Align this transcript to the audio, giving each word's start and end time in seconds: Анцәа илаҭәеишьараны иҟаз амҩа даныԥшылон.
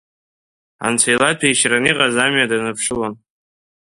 Анцәа 0.85 1.09
илаҭәеишьараны 1.11 1.89
иҟаз 1.91 2.15
амҩа 2.23 2.49
даныԥшылон. 2.51 3.13